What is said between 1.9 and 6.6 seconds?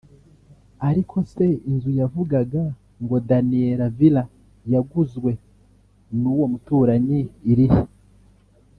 yavugaga ngo daniela villaz yaguzwe n’uwo